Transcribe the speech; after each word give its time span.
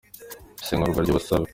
Isesengura 0.61 1.01
ry’ubusabe 1.05 1.47